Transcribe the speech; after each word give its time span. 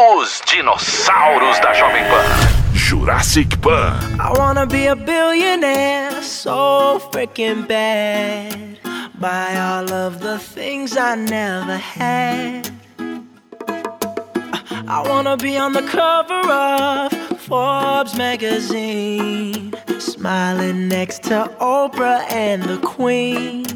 Os 0.00 0.40
dinossauros 0.46 1.58
da 1.58 1.74
Jovem 1.74 2.04
Pan. 2.04 2.72
Jurassic 2.72 3.60
Pan. 3.60 3.98
I 4.20 4.32
wanna 4.38 4.64
be 4.64 4.86
a 4.86 4.94
billionaire, 4.94 6.22
so 6.22 7.00
freaking 7.10 7.66
bad. 7.66 8.78
Buy 9.18 9.58
all 9.58 9.92
of 9.92 10.20
the 10.20 10.38
things 10.38 10.96
I 10.96 11.16
never 11.16 11.76
had. 11.76 12.70
I 14.86 15.02
wanna 15.08 15.36
be 15.36 15.58
on 15.58 15.72
the 15.72 15.82
cover 15.82 16.48
of 16.48 17.12
Forbes 17.40 18.14
magazine, 18.16 19.74
smiling 19.98 20.86
next 20.86 21.24
to 21.24 21.50
Oprah 21.60 22.22
and 22.30 22.62
the 22.62 22.78
Queen. 22.86 23.66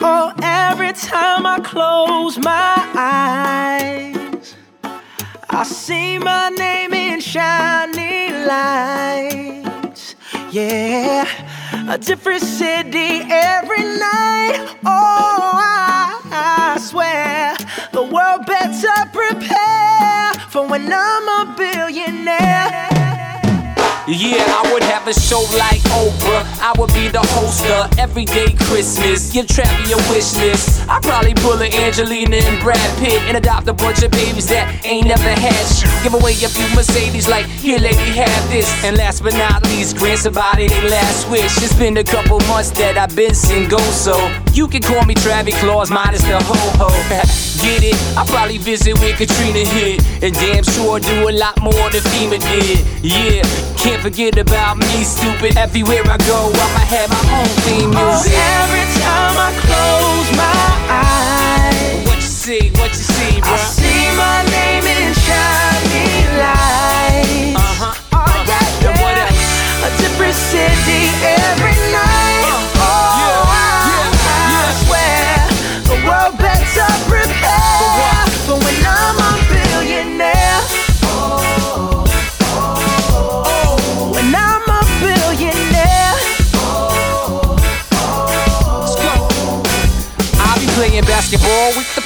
Oh, 0.00 0.32
every 0.42 0.92
time 0.94 1.46
I 1.46 1.60
close 1.60 2.38
my 2.38 2.74
eyes, 2.96 4.07
I 5.58 5.64
see 5.64 6.20
my 6.20 6.50
name 6.50 6.94
in 6.94 7.20
shiny 7.20 8.30
lights. 8.46 10.14
Yeah, 10.52 11.26
a 11.92 11.98
different 11.98 12.42
city 12.42 13.22
every 13.28 13.82
night. 13.82 14.76
Oh, 14.84 15.50
I, 15.58 16.20
I 16.30 16.78
swear 16.78 17.56
the 17.90 18.04
world 18.04 18.46
better 18.46 19.10
prepare 19.12 20.32
for 20.48 20.64
when 20.68 20.92
I'm 20.92 21.28
a 21.28 21.56
billionaire. 21.56 22.87
Yeah, 24.08 24.40
I 24.40 24.72
would 24.72 24.82
have 24.84 25.06
a 25.06 25.12
show 25.12 25.44
like 25.60 25.84
Oprah. 25.92 26.40
I 26.64 26.72
would 26.78 26.88
be 26.94 27.08
the 27.08 27.20
host 27.36 27.60
of 27.66 27.98
Everyday 27.98 28.54
Christmas. 28.54 29.30
Give 29.30 29.44
Travie 29.44 29.92
a 29.92 30.00
wish 30.08 30.34
list. 30.34 30.88
I'd 30.88 31.02
probably 31.02 31.34
pull 31.34 31.60
an 31.60 31.70
Angelina 31.74 32.36
and 32.36 32.58
Brad 32.62 32.80
Pitt 32.98 33.20
and 33.28 33.36
adopt 33.36 33.68
a 33.68 33.74
bunch 33.74 34.02
of 34.02 34.10
babies 34.10 34.48
that 34.48 34.80
ain't 34.86 35.08
never 35.08 35.28
had 35.28 35.52
shit. 35.68 35.92
Give 36.02 36.14
away 36.14 36.32
a 36.32 36.48
few 36.48 36.64
Mercedes, 36.74 37.28
like, 37.28 37.44
here, 37.44 37.78
lady, 37.78 38.16
have 38.16 38.48
this. 38.48 38.72
And 38.82 38.96
last 38.96 39.22
but 39.22 39.34
not 39.34 39.62
least, 39.64 39.98
grant 39.98 40.20
somebody 40.20 40.68
their 40.68 40.88
last 40.88 41.28
wish. 41.28 41.58
It's 41.58 41.76
been 41.76 41.98
a 41.98 42.04
couple 42.04 42.40
months 42.48 42.70
that 42.80 42.96
I've 42.96 43.14
been 43.14 43.34
single, 43.34 43.78
so 43.92 44.16
you 44.58 44.66
can 44.66 44.82
call 44.82 45.04
me 45.04 45.14
Travis 45.14 45.56
Claus, 45.60 45.88
minus 45.88 46.22
the 46.22 46.34
ho 46.42 46.58
ho. 46.82 46.88
Get 47.62 47.84
it? 47.86 47.94
I 48.18 48.26
probably 48.26 48.58
visit 48.58 48.98
where 48.98 49.14
Katrina 49.14 49.62
hit. 49.62 50.02
And 50.20 50.34
damn 50.34 50.64
sure 50.64 50.98
do 50.98 51.28
a 51.30 51.32
lot 51.32 51.62
more 51.62 51.86
than 51.94 52.02
FEMA 52.10 52.42
did. 52.42 52.82
Yeah, 53.00 53.46
can't 53.78 54.02
forget 54.02 54.36
about 54.36 54.78
me, 54.78 55.04
stupid. 55.04 55.56
Everywhere 55.56 56.02
I 56.10 56.18
go, 56.26 56.50
I'ma 56.50 56.82
have 56.90 57.08
my 57.08 57.22
own 57.38 57.50
theme 57.62 57.90
music. 57.94 58.02
Oh, 58.02 58.10
music. 58.18 58.34
every 58.58 58.86
time 58.98 59.36
I 59.46 59.50
close 59.62 60.28
my 60.34 60.66
eyes, 60.90 62.06
What 62.08 62.16
you 62.16 62.32
see, 62.42 62.70
what 62.82 62.90
you 62.90 63.06
see, 63.14 63.40
bro? 63.40 63.54
I 63.54 63.56
see 63.62 64.10
my 64.18 64.42
name 64.50 64.84
in 64.90 65.14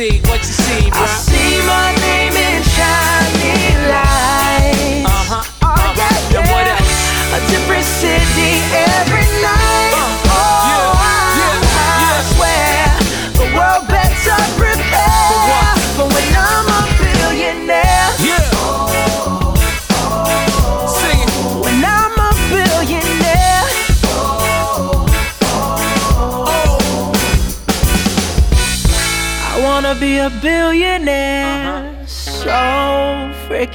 see? 0.00 0.20
What 0.28 0.38
you 0.38 0.44
see, 0.44 0.90
I 0.92 1.06
see 1.06 1.60
my 1.66 1.92
name 2.00 2.32
in 2.32 2.62
shining 2.62 3.88
lights. 3.90 4.49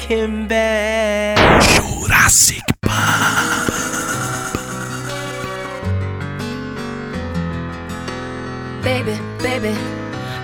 Freaking 0.05 0.47
bad. 0.47 1.61
Jurassic 1.63 2.61
Baby, 8.83 9.17
baby, 9.41 9.73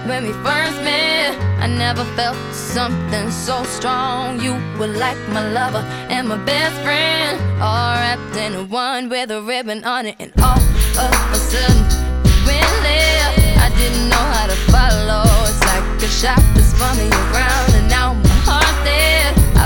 when 0.07 0.25
we 0.25 0.33
first 0.41 0.81
met, 0.81 1.37
I 1.59 1.67
never 1.67 2.03
felt 2.15 2.37
something 2.51 3.29
so 3.29 3.63
strong. 3.65 4.41
You 4.41 4.53
were 4.79 4.87
like 4.87 5.17
my 5.29 5.47
lover 5.51 5.85
and 6.09 6.27
my 6.27 6.37
best 6.37 6.75
friend, 6.81 7.39
all 7.61 7.93
wrapped 7.93 8.35
in 8.35 8.67
one 8.69 9.09
with 9.09 9.29
a 9.29 9.43
ribbon 9.43 9.83
on 9.83 10.07
it. 10.07 10.15
And 10.19 10.31
all 10.41 10.57
of 10.57 11.31
a 11.31 11.35
sudden, 11.35 11.77
you 12.25 12.33
went 12.47 12.75
left. 12.81 13.37
I 13.65 13.69
didn't 13.77 14.09
know 14.09 14.25
how 14.33 14.47
to 14.47 14.55
follow. 14.73 15.23
It's 15.45 15.61
like 15.69 16.01
a 16.01 16.07
shot 16.07 16.41
that's 16.55 16.73
spun 16.73 16.97
me 16.97 17.09
around, 17.09 17.75
and 17.75 17.87
now 17.89 18.13
my 18.15 18.29
heart's 18.41 18.83
dead. 18.83 19.10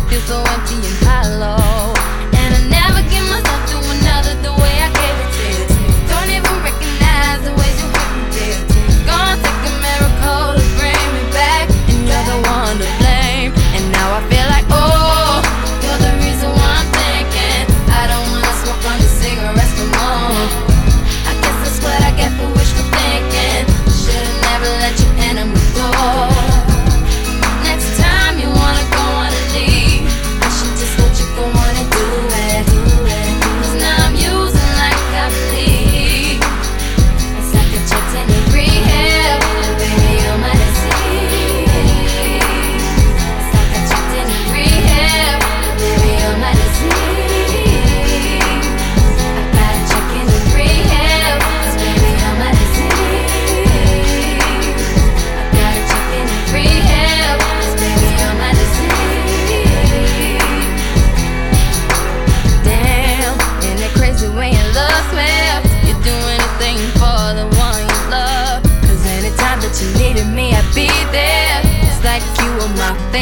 Feel 0.10 0.22
so 0.22 0.44
empty 0.48 0.76
and 0.76 1.04
hollow. 1.04 1.95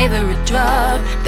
favorite 0.09 0.45
drug. 0.45 1.22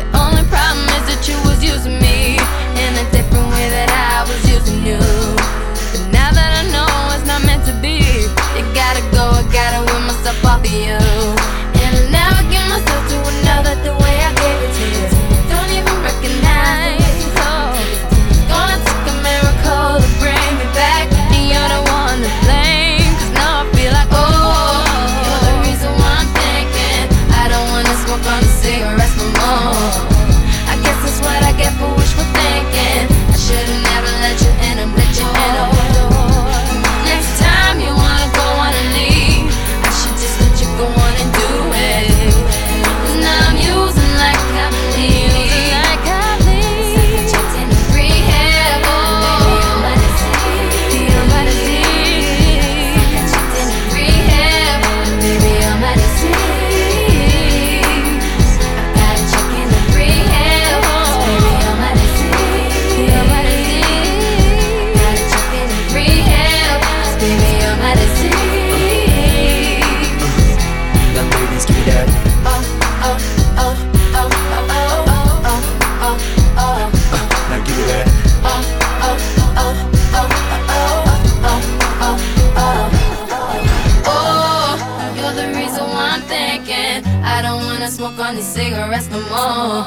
smoke 87.96 88.20
on 88.20 88.36
these 88.36 88.46
cigarettes 88.46 89.08
no 89.08 89.20
more. 89.30 89.86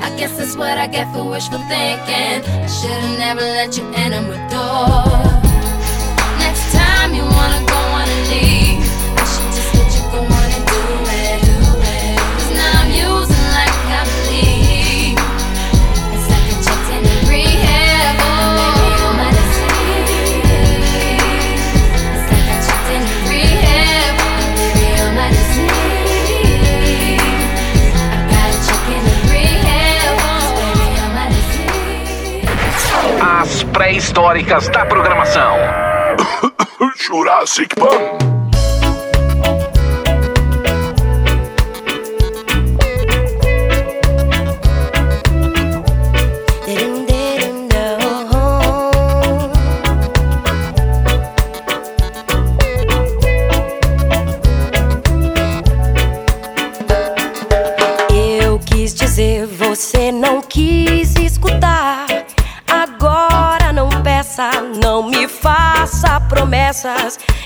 I 0.00 0.10
guess 0.16 0.38
that's 0.38 0.56
what 0.56 0.78
I 0.78 0.86
get 0.86 1.12
for 1.12 1.22
wishful 1.22 1.58
thinking. 1.68 2.40
I 2.64 2.66
should've 2.66 3.18
never 3.18 3.42
let 3.42 3.76
you 3.76 3.84
in 3.92 4.14
on 4.14 4.24
my 4.30 4.40
door. 4.48 5.04
Next 6.38 6.72
time 6.72 7.14
you 7.14 7.24
wanna 7.24 7.60
go 7.68 7.80
on 7.98 8.08
a 8.08 8.18
leave. 8.30 8.85
históricas 34.16 34.66
da 34.68 34.86
programação. 34.86 35.58
Jurassic 36.96 37.74
Park. 37.76 38.35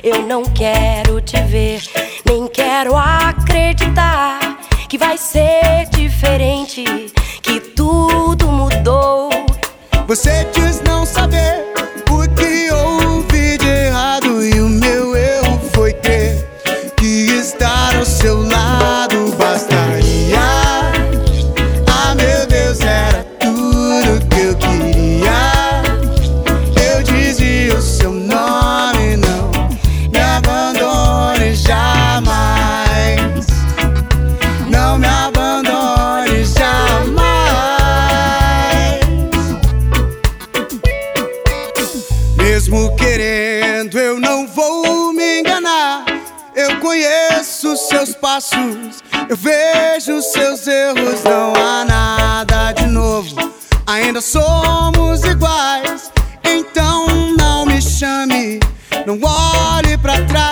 Eu 0.03 0.23
não 0.23 0.43
quero 0.45 1.10
vou 44.55 45.13
me 45.13 45.41
enganar. 45.41 46.05
Eu 46.55 46.81
conheço 46.81 47.77
seus 47.77 48.15
passos, 48.15 49.03
eu 49.29 49.37
vejo 49.37 50.21
seus 50.21 50.67
erros. 50.67 51.23
Não 51.25 51.53
há 51.55 51.85
nada 51.85 52.73
de 52.73 52.87
novo, 52.87 53.37
ainda 53.87 54.21
somos 54.21 55.25
iguais. 55.25 56.11
Então 56.45 57.07
não 57.39 57.65
me 57.65 57.81
chame, 57.81 58.59
não 59.07 59.19
olhe 59.23 59.97
para 59.99 60.25
trás. 60.27 60.50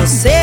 você. 0.00 0.39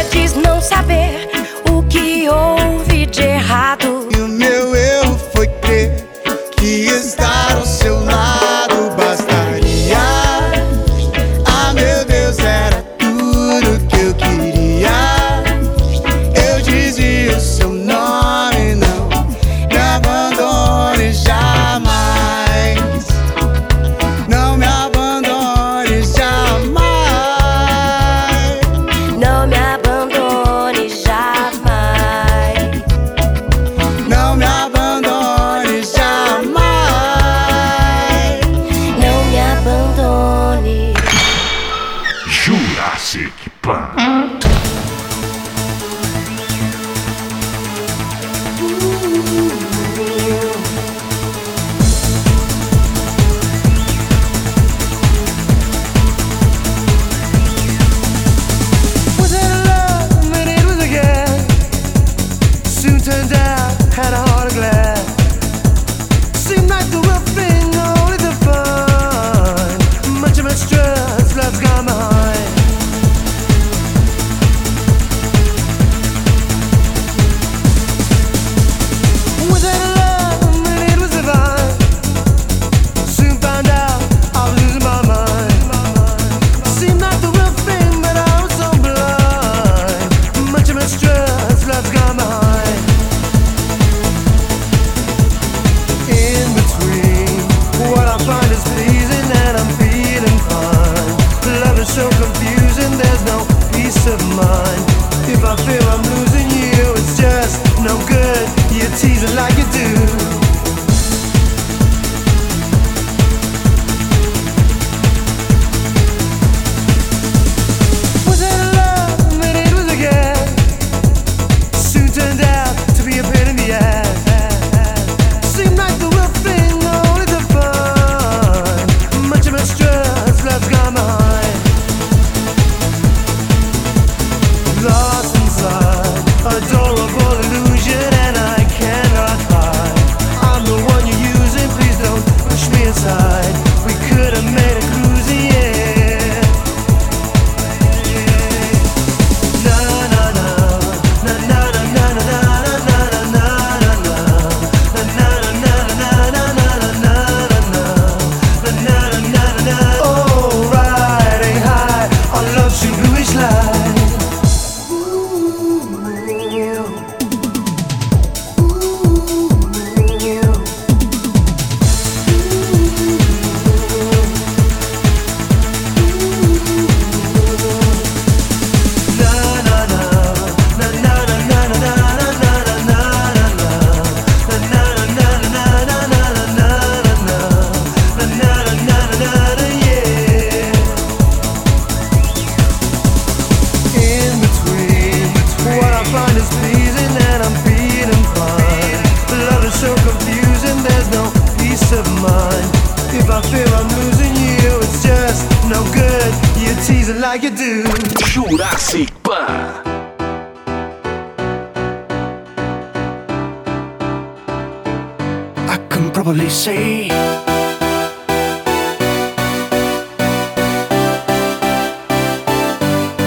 probably 216.23 216.49
say. 216.49 217.09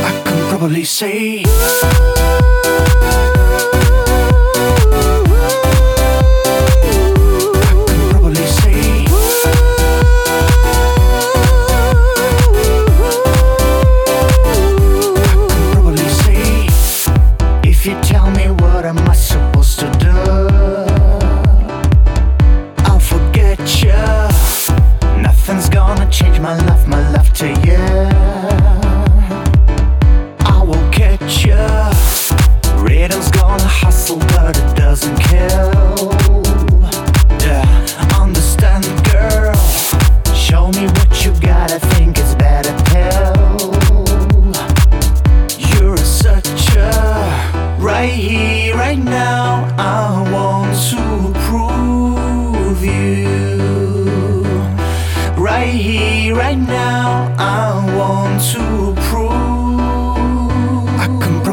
I 0.03 0.23
can 0.25 0.49
probably 0.49 0.85
say. 0.85 2.00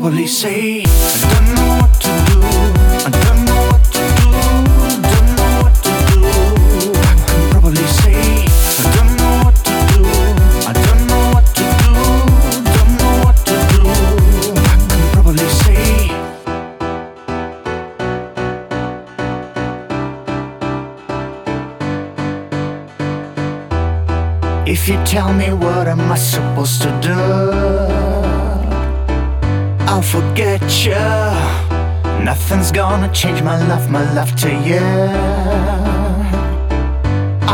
will 0.09 0.15
he 0.15 0.27
say? 0.27 0.83
I 0.83 0.87
don't 1.33 1.47
know 1.55 1.69
what 1.81 1.93
to 2.03 2.11
do. 2.27 2.39
I 3.03 3.09
don't 3.25 3.41
know 3.47 3.61
what 3.69 3.83
to 3.95 4.03
do. 4.19 4.29
Don't 5.11 5.29
know 5.37 5.51
what 5.63 5.75
to 5.85 5.93
do. 6.11 6.21
I 6.95 7.13
can 7.27 7.41
probably 7.51 7.87
say 7.99 8.15
I 8.83 8.89
don't 8.95 9.11
know 9.19 9.33
what 9.43 9.55
to 9.67 9.75
do. 9.91 10.01
I 10.63 10.73
don't 10.85 11.03
know 11.09 11.23
what 11.35 11.45
to 11.59 11.65
do. 11.83 11.91
Don't 12.77 12.93
know 13.01 13.15
what 13.25 13.37
to 13.49 13.55
do. 13.73 13.81
I 14.55 14.75
can 14.89 15.03
probably 15.11 15.49
say. 15.63 15.83
If 24.71 24.81
you 24.87 24.97
tell 25.03 25.33
me 25.33 25.51
what 25.51 25.87
am 25.89 26.09
I 26.09 26.15
supposed 26.15 26.81
to 26.83 26.89
do? 27.01 28.16
won't 29.97 30.05
forget 30.05 30.85
you. 30.85 30.93
Nothing's 32.23 32.71
gonna 32.71 33.11
change 33.11 33.41
my 33.41 33.57
love, 33.67 33.89
my 33.89 34.03
love 34.13 34.35
to 34.35 34.49
you. 34.69 34.85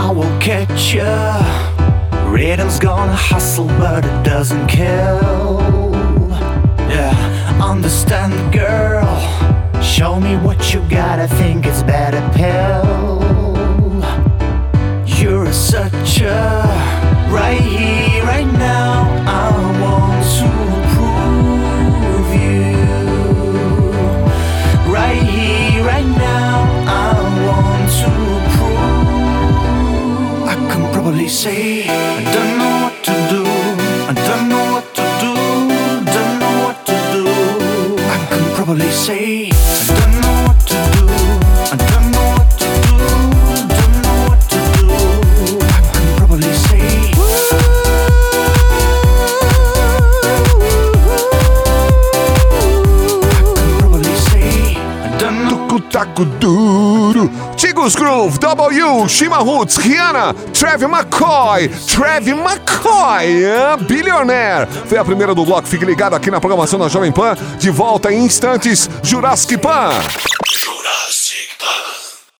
I 0.03 0.11
will 0.11 0.35
catch 0.41 0.93
you. 0.93 1.13
Rhythm's 2.29 2.79
gonna 2.79 3.15
hustle, 3.15 3.67
but 3.79 4.03
it 4.03 4.23
doesn't 4.25 4.67
kill. 4.67 5.91
Yeah, 6.95 7.15
understand, 7.61 8.33
girl. 8.51 9.07
Show 9.81 10.19
me 10.19 10.35
what 10.35 10.73
you 10.73 10.81
got. 10.89 11.19
I 11.19 11.27
think 11.27 11.65
it's 11.65 11.83
better 11.83 12.21
pill. 12.35 12.72
say. 31.43 31.83
I 31.83 32.23
don't 32.35 32.57
know 32.57 32.73
what 32.83 32.95
to 33.07 33.13
do. 33.33 33.43
I 34.11 34.13
don't 34.27 34.45
know 34.51 34.63
what 34.73 34.87
to 34.97 35.03
do. 35.23 35.31
Don't 36.15 36.35
know 36.41 36.55
what 36.63 36.77
to 36.87 36.95
do. 37.13 37.23
I 38.15 38.17
can 38.29 38.43
probably 38.55 38.91
say. 39.05 39.49
I 39.51 39.91
don't 39.99 40.15
know 40.23 40.35
what 40.47 40.59
to 40.71 40.77
do. 40.95 41.05
I 41.73 41.77
don't 41.91 42.07
know 42.15 42.27
what 42.35 42.49
to 42.61 42.67
do. 42.85 42.95
Don't 43.77 43.95
know 44.05 44.17
what 44.29 44.39
to 44.53 44.59
do. 44.77 44.87
I 45.67 45.81
can 45.91 46.05
probably 46.17 46.53
say. 46.65 46.87
I 53.03 53.43
can 53.43 53.71
probably 53.81 54.15
say. 54.29 54.49
I 54.77 55.11
don't 55.19 55.39
know 55.49 55.59
what 55.67 56.15
to 56.17 56.23
do. 56.39 57.42
Blues 57.83 57.95
Groove, 57.97 58.39
W, 58.39 59.09
Shima 59.09 59.39
Roots, 59.39 59.75
Rihanna, 59.75 60.33
Trev 60.53 60.83
McCoy, 60.83 61.67
Trev 61.67 62.29
McCoy, 62.29 63.43
é 63.43 63.75
Billionaire. 63.75 64.67
Foi 64.85 64.97
a 64.97 65.03
primeira 65.03 65.35
do 65.35 65.43
bloco, 65.43 65.67
fique 65.67 65.83
ligado 65.83 66.15
aqui 66.15 66.31
na 66.31 66.39
programação 66.39 66.79
da 66.79 66.87
Jovem 66.87 67.11
Pan. 67.11 67.35
De 67.59 67.69
volta 67.69 68.09
em 68.13 68.23
instantes, 68.23 68.89
Jurassic 69.03 69.57
Pan. 69.57 69.89